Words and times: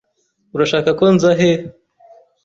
Urashaka 0.55 0.89
ko 0.99 1.03
nzahe? 1.15 1.51